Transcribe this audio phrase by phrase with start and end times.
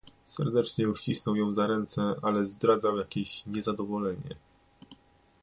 [0.25, 4.35] "Serdecznie uścisnął ją za ręce, ale zdradzał jakieś niezadowolenie."